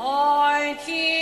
[0.00, 1.17] are you?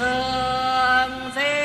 [0.00, 0.08] 存
[1.34, 1.59] 在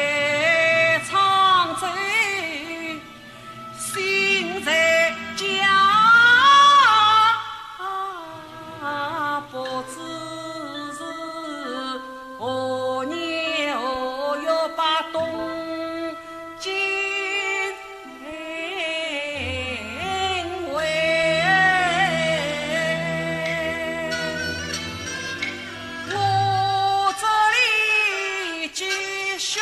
[29.37, 29.61] 兄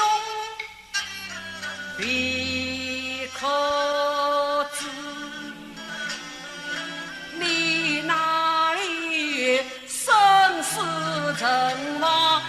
[1.97, 4.85] 弟可知
[7.39, 9.57] 你那里
[9.87, 10.13] 生
[10.61, 10.79] 死
[11.39, 11.47] 怎
[11.99, 12.41] 么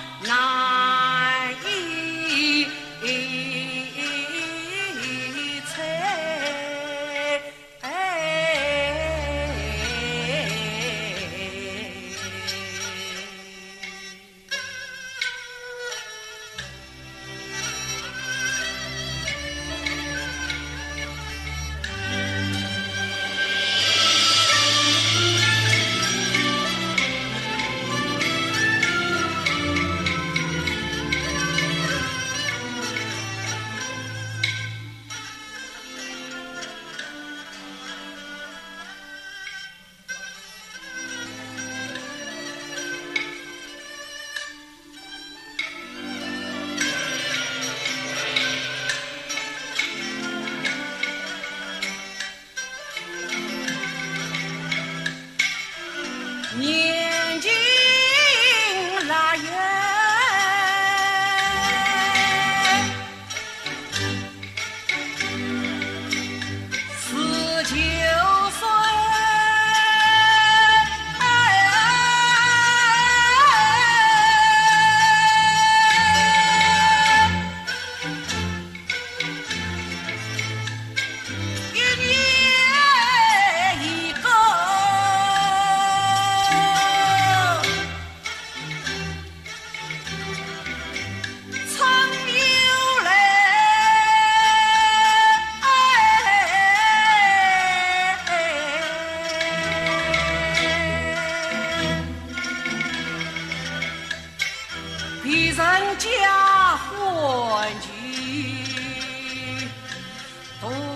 [110.66, 110.93] Oh.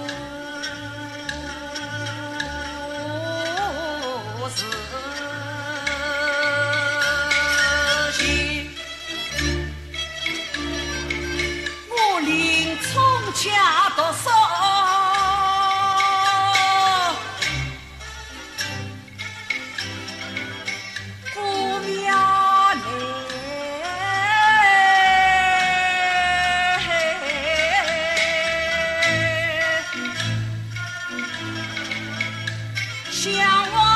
[33.19, 33.33] 想
[33.73, 33.88] 我。